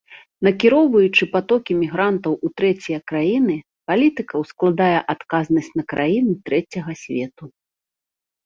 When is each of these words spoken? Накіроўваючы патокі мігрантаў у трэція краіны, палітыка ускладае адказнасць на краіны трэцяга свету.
Накіроўваючы 0.45 1.23
патокі 1.33 1.71
мігрантаў 1.81 2.33
у 2.49 2.51
трэція 2.61 2.99
краіны, 3.11 3.57
палітыка 3.91 4.33
ускладае 4.47 4.97
адказнасць 5.15 5.71
на 5.81 5.87
краіны 5.95 6.33
трэцяга 6.49 6.93
свету. 7.05 7.43